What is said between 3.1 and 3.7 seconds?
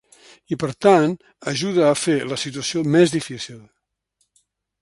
difícil.